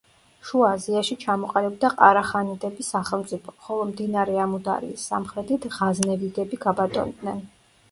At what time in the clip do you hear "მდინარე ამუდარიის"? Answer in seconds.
3.91-5.07